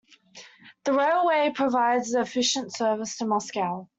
The 0.83 0.93
railway 0.93 1.51
provides 1.53 2.11
an 2.15 2.23
efficient 2.23 2.73
service 2.73 3.17
to 3.19 3.27
Moscow. 3.27 3.87